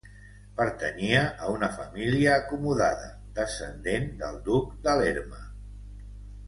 [0.59, 5.49] Pertanyia a una família acomodada, descendent del duc de Lerma.